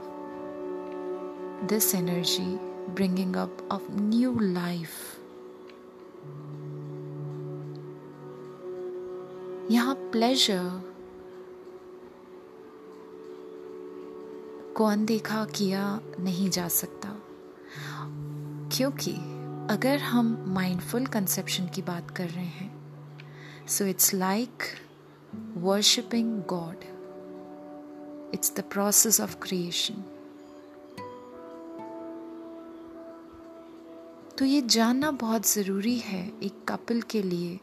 [1.70, 2.58] this energy,
[2.94, 4.98] bringing up of new life.
[9.70, 10.87] यहाँ प्लेजर
[14.78, 17.08] को अनदेखा किया नहीं जा सकता।
[18.76, 19.12] क्योंकि
[19.74, 22.78] अगर हम माइंडफुल कंसेप्शन की बात कर रहे हैं
[23.68, 24.62] so it's like
[25.56, 26.76] worshipping God
[28.34, 29.94] it's the process of creation
[34.38, 37.60] तो ये जानना बहुत ज़रूरी है एक कपल के लिए।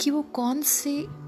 [0.00, 1.19] कि वो कौन से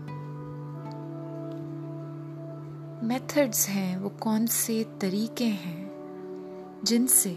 [3.03, 7.31] मेथड्स हैं, वो कौन से तरीके हैं जिनसे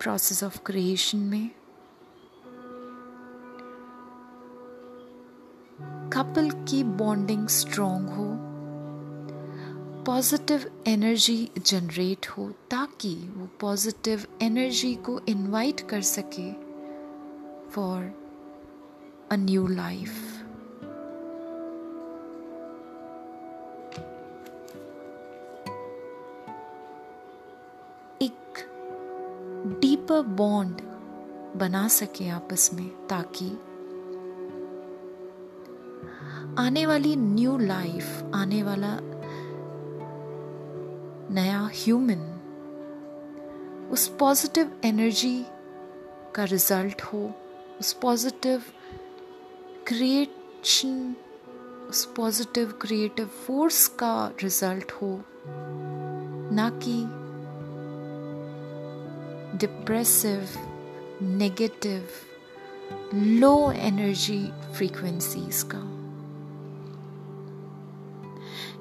[0.00, 1.50] प्रोसेस ऑफ़ क्रिएशन में
[6.12, 8.26] कपल की बॉन्डिंग स्ट्रॉन्ग हो
[10.04, 16.52] पॉजिटिव एनर्जी जनरेट हो, ताकि वो पॉजिटिव एनर्जी को इनवाइट कर सके
[17.70, 18.02] for
[19.32, 20.39] a new life
[30.10, 30.80] deeper bond
[31.56, 33.50] बना सके आपस में ताकि
[36.58, 38.96] आने वाली न्यू लाइफ, आने वाला
[41.34, 42.26] नया ह्यूमन,
[43.92, 45.44] उस पॉजिटिव एनर्जी
[46.34, 47.22] का रिज़ल्ट हो,
[47.80, 48.62] उस पॉजिटिव
[49.86, 51.14] क्रिएशन,
[51.90, 55.20] उस पॉजिटिव क्रिएटिव फोर्स का रिज़ल्ट हो,
[56.52, 57.19] ना कि
[59.60, 60.48] depressive
[61.22, 62.08] negative
[63.14, 65.78] low energy frequencies का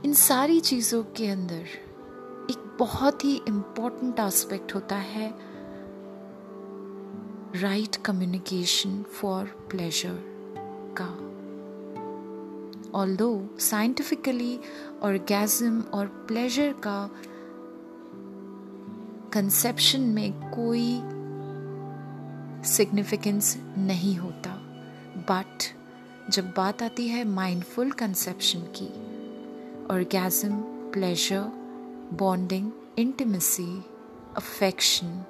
[0.06, 1.66] इन सारी चीज़ों के अंदर
[2.52, 5.34] एक बहुत ही इम्पोर्टेंट एस्पेक्ट होता है
[7.56, 10.20] राइट कम्युनिकेशन फॉर प्लेजर
[11.02, 11.10] का.
[13.00, 14.60] ऑल दो साइंटिफिकली
[15.04, 17.10] ऑर्गेजम और प्लेजर का
[19.34, 20.96] कंसेप्शन में कोई
[22.68, 24.52] सिग्निफिकेंस नहीं होता।
[25.30, 25.64] बट
[26.32, 28.88] जब बात आती है माइंडफुल कंसेप्शन की
[29.94, 30.56] orgasm
[30.94, 31.44] pleasure
[32.20, 33.84] bonding intimacy
[34.38, 35.24] affection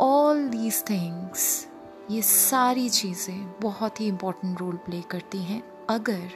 [0.00, 1.66] all these things
[2.10, 6.30] ये सारी चीज़ें बहुत ही इम्पोर्टेंट रोल प्ले करती हैं। अगर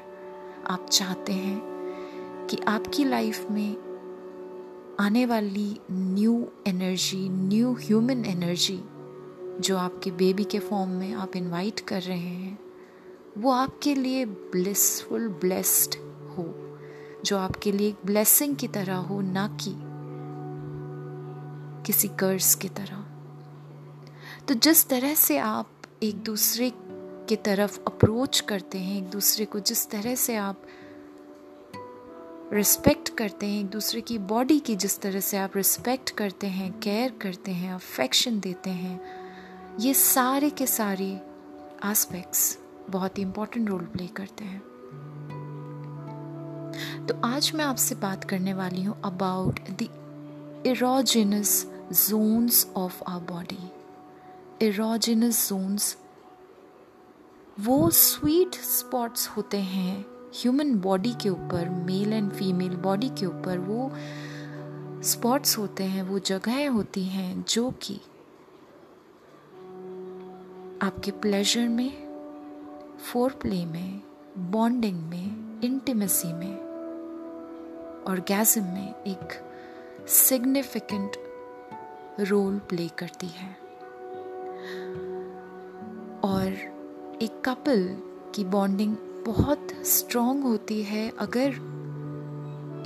[0.67, 3.94] आप चाहते हैं कि आपकी लाइफ में
[5.01, 8.85] आने वाली new energy new human energy
[9.61, 12.59] जो आपके बेबी के फॉर्म में आप इनवाइट कर रहे हैं,
[13.39, 15.95] वो आपके लिए ब्लिसफुल ब्लेस्ड
[16.31, 16.79] हो।
[17.25, 19.75] जो आपके लिए एक ब्लेसिंग की तरह हो, ना कि
[21.87, 23.07] किसी कर्ज की तरह।
[24.49, 25.71] तो जिस तरह से आप
[26.03, 26.73] एक दूसरे
[27.29, 30.63] की तरफ़ अप्रोच करते हैं, एक दूसरे को जिस तरह से आप
[32.53, 36.81] रिस्पेक्ट करते हैं, एक दूसरे की बॉडी की जिस तरह से आप रिस्पेक्ट करते हैं
[36.81, 39.01] केयर करते हैं अफेक्शन देते हैं,
[39.81, 41.07] ये सारे के सारे
[41.85, 42.59] एस्पेक्ट्स
[42.91, 44.63] बहुत ही इंपॉर्टेंट रोल प्ले करते हैं।
[47.07, 53.71] तो आज मैं आपसे बात करने वाली हूँ about the erogenous zones of our body
[54.67, 55.97] erogenous zones
[57.61, 63.59] वो स्वीट स्पॉट्स होते हैं ह्यूमन बॉडी के ऊपर मेल एंड फीमेल बॉडी के ऊपर
[63.59, 63.91] वो
[65.03, 67.95] स्पॉट्स होते हैं, वो जगहें होती हैं जो कि
[70.83, 72.05] आपके प्लेजर में
[72.99, 74.01] फोर प्ले में
[74.51, 76.57] बॉन्डिंग में इंटीमेसी में
[78.05, 79.41] और गैजम में एक
[80.09, 81.17] सिग्निफिकेंट
[82.21, 83.51] रोल प्ले करती है।
[86.25, 86.53] और
[87.23, 87.89] एक कपल
[88.35, 88.97] की बॉन्डिंग
[89.27, 91.49] बहुत स्ट्रॉन्ग होती है अगर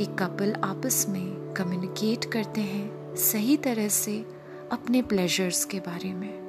[0.01, 4.27] एक कपल आपस में कम्युनिकेट करते हैं सही तरह से
[4.73, 6.49] अपने प्लेजर्स के बारे में।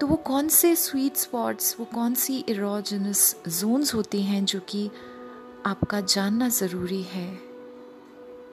[0.00, 4.90] तो वो कौन से स्वीट स्पॉट्स वो कौन सी इरोजनस जोन्स होती हैं जो कि
[5.66, 7.38] आपका जानना ज़रूरी है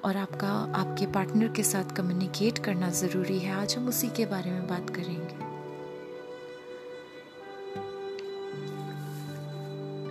[0.05, 3.53] और आपका, आपके पार्टनर के साथ कम्युनिकेट करना ज़रूरी है?
[3.53, 5.44] आज हम उसी के बारे में बात करेंगे।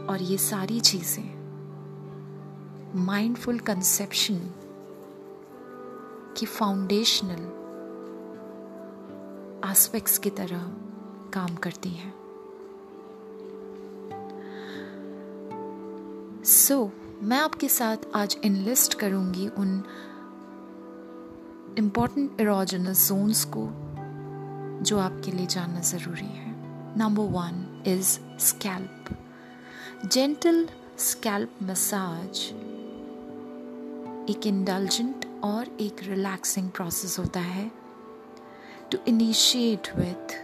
[0.08, 1.44] और ये सारी चीज़ें।
[2.96, 4.50] माइंडफुल कंसेप्शन
[6.36, 7.60] की फाउंडेशनल
[9.70, 10.72] एस्पेक्ट्स की तरह
[11.32, 12.14] काम करती हैं।
[16.44, 16.90] सो so,
[17.22, 19.84] मैं आपके साथ आज इनलिस्ट करूँगी उन
[21.78, 23.68] इंपॉर्टेंट एरोजनस जोन्स को
[24.84, 26.54] जो आपके लिए जानना ज़रूरी है।
[26.98, 29.23] Number one is scalp
[30.12, 32.38] gentle scalp massage
[34.30, 37.70] एक इंडल्जेंट और एक रिलैक्सिंग प्रोसेस होता है
[38.92, 40.34] to initiate with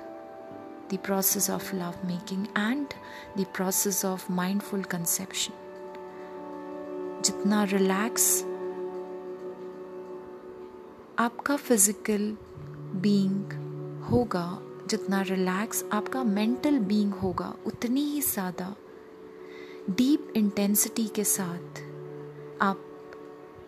[0.93, 2.87] the process of love making and
[3.39, 5.53] the process of mindful conception
[7.25, 8.43] जितना रिलैक्स
[11.19, 12.37] आपका फ़िज़िकल
[13.01, 13.53] बीइंग
[14.03, 14.59] होगा,
[14.91, 18.75] जितना रिलैक्स आपका मेंटल बीइंग होगा, उतनी ही ज़्यादा
[19.91, 21.78] डीप इंटेंसिटी के साथ
[22.62, 22.80] आप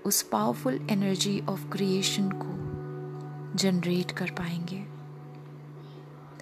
[0.07, 4.85] उस पावरफुल एनर्जी ऑफ़ क्रिएशन को जनरेट कर पाएँगे।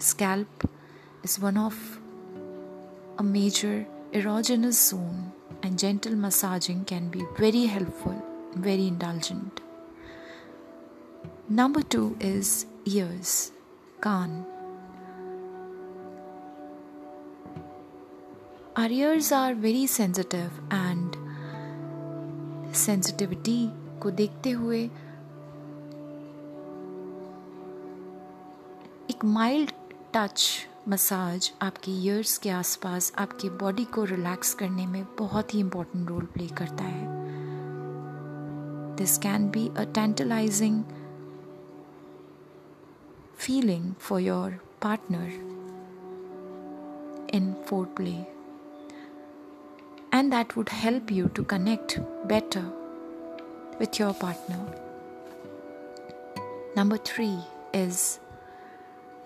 [0.00, 0.68] Scalp
[1.24, 1.98] is one of
[3.18, 5.32] a major erogenous zone
[5.64, 9.60] and gentle massaging can be very helpful very intelligent
[11.50, 13.52] number two is ears
[14.02, 14.44] can't.
[18.80, 21.16] Our ears are very sensitive and
[22.72, 23.68] sensitivity
[24.02, 24.84] को देखते हुए
[29.10, 29.70] एक mild
[30.14, 36.08] touch massage आपके ears के आसपास आपके body को relax करने में बहुत ही इंपॉर्टेंट
[36.08, 37.06] रोल प्ले करता है।
[38.96, 40.84] This can be a tantalising
[43.36, 44.50] feeling for your
[44.82, 45.30] partner
[47.34, 47.52] in
[47.86, 48.39] foreplay
[50.20, 51.98] and that would help you to connect
[52.28, 52.64] better
[53.78, 54.58] with your partner.
[56.76, 57.38] Number three
[57.74, 58.18] is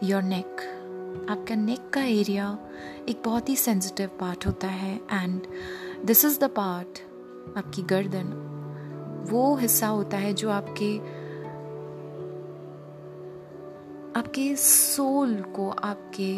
[0.01, 0.63] your neck.
[1.31, 2.47] आपका neck का area
[3.09, 5.47] एक बहुत ही sensitive part होता है and
[6.07, 6.99] this is the part
[7.59, 8.33] आपकी गर्दन
[9.31, 10.97] वो हिस्सा होता है जो आपके
[14.21, 16.33] आपके सोल को आपके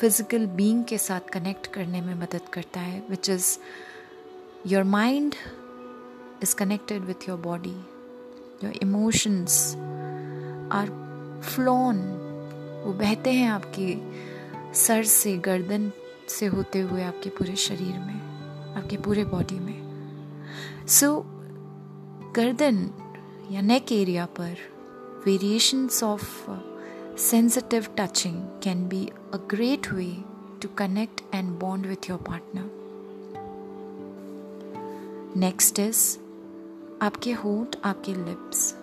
[0.00, 3.58] फ़िज़िकल बीइंग के साथ कनेक्ट करने में मदद करता है which is
[4.66, 5.34] your mind
[6.42, 7.74] is connected with your body
[8.64, 9.74] your emotions
[10.72, 10.86] are
[11.44, 11.96] flown
[12.86, 13.98] वो बहते हैं आपके
[14.74, 15.92] सर से गर्दन
[16.28, 18.18] से होते हुए आपके पूरे शरीर में
[18.76, 19.88] आपके पूरे बॉडी में.
[20.88, 21.24] सो so,
[22.36, 22.90] गर्दन
[23.50, 24.56] या नेक एरिया पर
[25.26, 26.50] variations of
[27.20, 30.04] sensitive touching can be a great way
[30.62, 32.68] to connect and bond with your partner
[35.36, 36.02] next is
[37.02, 38.74] आपके होठ, आपके लिप्स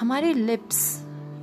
[0.00, 0.84] हमारे लिप्स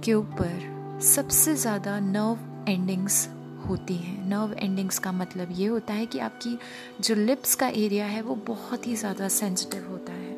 [0.06, 3.28] के ऊपर सबसे ज़्यादा नर्व एंडिंग्स
[3.70, 6.58] होती हैं। नर्व एंडिंग्स का मतलब ये होता है कि आपकी
[7.02, 10.38] जो लिप्स का एरिया है वो बहुत ही ज़्यादा सेंसिटिव होता है।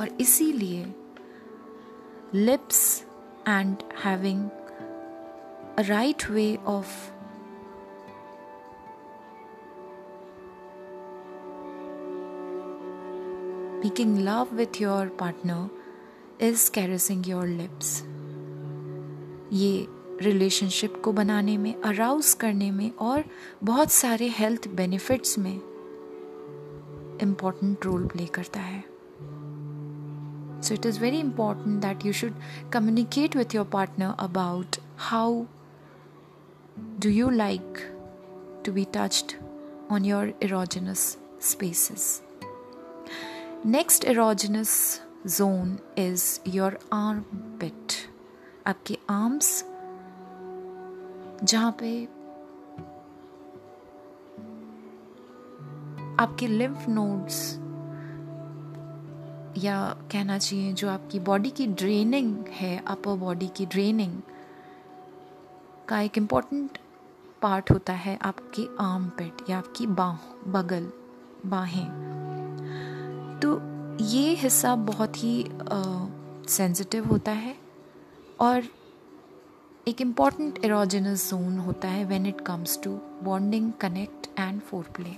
[0.00, 0.84] और इसीलिए
[2.34, 3.04] lips
[3.48, 4.50] and having
[5.78, 6.88] a right way of
[13.84, 15.68] making love with your partner
[16.40, 18.02] is caressing your lips.
[19.52, 19.86] ये
[20.22, 23.24] रिलेशनशिप को बनाने में अराउज करने में और
[23.64, 25.56] बहुत सारे हेल्थ बेनिफिट्स में
[27.22, 28.91] इंपॉर्टेंट रोल प्ले करता है।
[30.61, 32.41] So it is very important that you should
[32.73, 34.77] communicate with your partner about
[35.09, 35.45] how
[36.99, 37.81] do you like
[38.63, 39.37] to be touched
[39.89, 42.21] on your erogenous spaces?
[43.63, 47.97] Next erogenous zone is your armpit.
[48.67, 49.49] आपके arms
[51.43, 51.91] जहाँ पे
[56.23, 57.37] आपके lymph nodes
[59.58, 59.78] या
[60.12, 64.20] कहना चाहिए, जो आपकी body की ड्रेनिंग है अपर बॉडी की ड्रेनिंग
[65.88, 66.78] का एक इंपॉर्टेंट
[67.42, 70.16] पार्ट होता है आपके आर्म पेट या आपकी बाह,
[70.48, 70.90] बगल,
[71.46, 71.86] बाहें।
[73.42, 73.60] तो
[74.04, 75.44] ये हिस्सा बहुत ही
[76.48, 77.54] सेंसिटिव होता है
[78.40, 78.62] और
[79.88, 82.90] एक इंपॉर्टेंट एरोजिनस जोन होता है when it comes to
[83.22, 84.60] bonding connect and
[84.96, 85.16] foreplay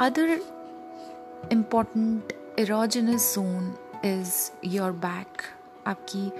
[0.00, 0.38] other
[1.52, 3.74] important erogenous zone
[4.04, 5.42] is your back
[5.86, 6.30] आपकी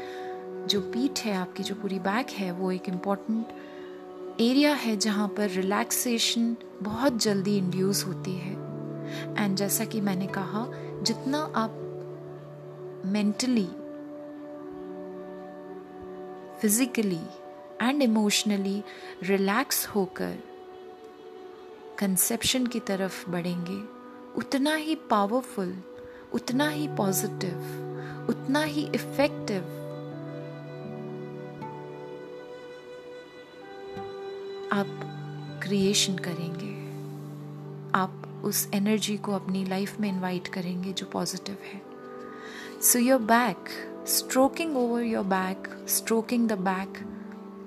[0.67, 3.47] जो पीठ है, आपकी जो पूरी बैक है, वो एक इंपॉर्टेंट
[4.41, 8.53] एरिया है जहाँ पर रिलैक्सेशन बहुत जल्दी इंड्यूस होती है।
[9.45, 10.67] एंड जैसा कि मैंने कहा,
[11.03, 11.83] जितना आप
[13.07, 13.69] mentally
[16.61, 17.21] physically
[17.83, 18.83] and emotionally
[19.23, 20.39] relax होकर
[21.99, 23.96] कंसेप्शन की तरफ़ बढ़ेंगे
[24.39, 25.77] उतना ही पावरफुल
[26.35, 29.63] उतना ही पॉजिटिव उतना ही इफ़ेक्टिव
[34.73, 34.87] आप
[35.63, 36.75] क्रिएशन करेंगे।
[37.99, 41.81] आप उस एनर्जी को अपनी लाइफ में इनवाइट करेंगे जो पॉजिटिव है।
[42.83, 43.69] So your back
[44.09, 46.99] stroking over your back stroking the back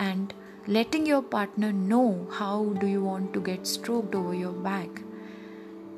[0.02, 0.34] and
[0.70, 5.06] letting your partner know how do you want to get stroked over your back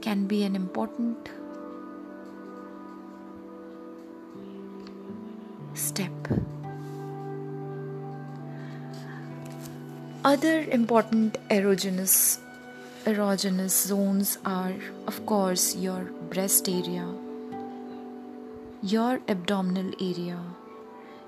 [0.02, 1.30] can be an important
[5.74, 6.12] step.
[10.24, 12.40] Other important erogenous
[13.06, 14.76] erogenous zones are
[15.08, 17.08] of course your breast area
[18.84, 20.40] your abdominal area,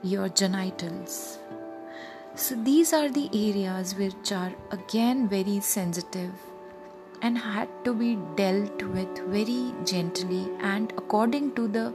[0.01, 1.38] your genitals.
[2.36, 6.32] So, these are the areas which are again very sensitive
[7.24, 11.93] and had to be dealt with very gently and according to the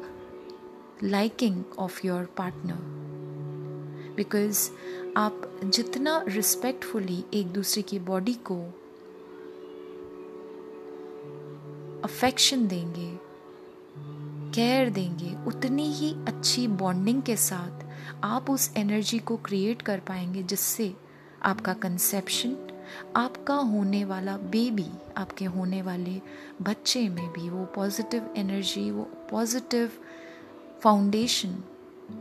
[1.02, 2.78] liking of your partner.
[4.16, 4.70] Because
[5.16, 8.56] आप जितना respectfully एक दूसरे की body को
[12.04, 13.10] affection देंगे
[14.54, 17.84] care देंगे, उतनी ही अच्छी बॉन्डिंग के साथ
[18.24, 20.94] आप उस एनर्जी को क्रिएट कर पाएँगे जिससे
[21.42, 22.56] आपका कंसेप्शन
[23.16, 26.20] आपका होने वाला बेबी आपके होने वाले
[26.62, 29.90] बच्चे में भी वो पॉजिटिव एनर्जी वो पॉजिटिव
[30.82, 31.62] फाउंडेशन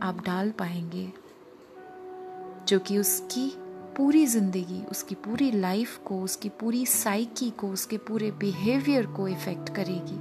[0.02, 1.12] आप डाल पाएँगे,
[2.68, 3.52] जो कि उसकी
[3.96, 9.74] पूरी ज़िंदगी, उसकी पूरी लाइफ को, उसकी पूरी साइकी को, उसके पूरे बिहेवियर को इफ़ेक्ट
[9.74, 10.18] करेगी।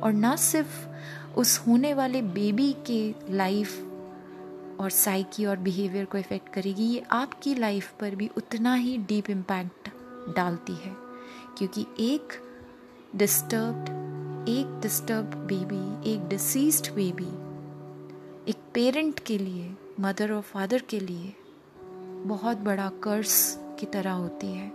[0.00, 0.86] और ना सिर्फ़
[1.36, 3.87] उस होने वाले बेबी के लाइफ
[4.80, 9.30] और साइकी और बिहेवियर को इफ़ेक्ट करेगी, ये आपकी लाइफ पर भी उतना ही डीप
[9.30, 9.88] इम्पैक्ट
[10.36, 10.96] डालती है।
[11.58, 12.28] क्योंकि एक
[13.16, 13.98] डिस्टर्ब्ड
[14.48, 17.48] एक डिस्टर्ब बेबी एक डिसीज्ड बेबी
[18.50, 21.34] एक पेरेंट के लिए मदर और फादर के लिए
[22.26, 24.72] बहुत बड़ा कर्स की तरह होती है।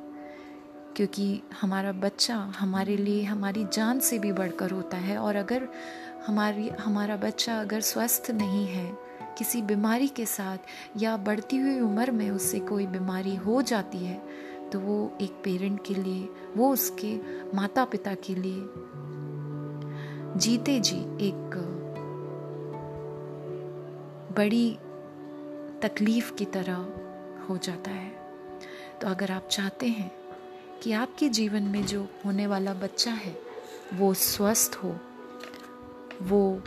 [0.96, 5.68] क्योंकि हमारा बच्चा हमारे लिए, हमारी जान से भी बढ़कर होता है और अगर
[6.28, 8.98] हमारी, हमारा बच्चा अगर स्वस्थ नहीं है
[9.38, 10.58] किसी बीमारी के साथ
[10.98, 14.22] या बढ़ती हुई उम्र में उससे कोई बीमारी हो जाती है
[14.72, 17.16] तो वो एक पेरेंट के लिए, वो उसके
[17.56, 18.64] माता पिता के लिए
[20.40, 21.56] जीते जी एक
[24.38, 24.78] बड़ी
[25.82, 26.76] तकलीफ़ की तरह
[27.46, 28.12] हो जाता है।
[29.02, 30.12] तो अगर आप चाहते हैं
[30.84, 33.36] कि आपके जीवन में जो होने वाला बच्चा है,
[33.94, 34.96] वो स्वस्थ हो,
[36.24, 36.64] वो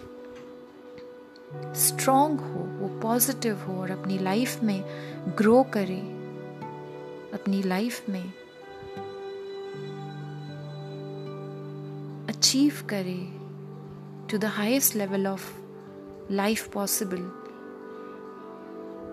[1.55, 4.85] स्ट्रॉन्ग हो वो पॉजिटिव हो और अपनी लाइफ में
[5.39, 6.01] ग्रो करे
[7.33, 8.33] अपनी लाइफ में
[12.29, 13.19] अचीव करे
[14.31, 15.55] to the highest level of
[16.31, 17.23] life possible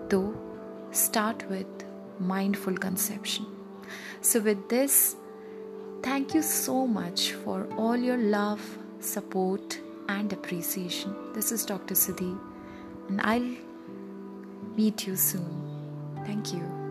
[0.08, 0.22] तो
[0.94, 1.82] start with
[2.20, 3.46] mindful conception
[4.22, 5.14] so with this
[6.06, 8.58] thank you so much for all your love
[9.04, 11.14] support, and appreciation.
[11.32, 11.94] This is Dr.
[11.94, 12.38] Siddhi,
[13.08, 13.56] and I'll
[14.76, 16.22] meet you soon.
[16.26, 16.83] Thank you.